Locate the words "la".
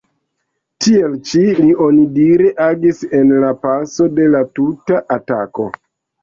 3.45-3.53, 4.37-4.41